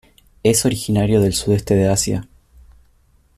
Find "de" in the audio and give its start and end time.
1.75-1.87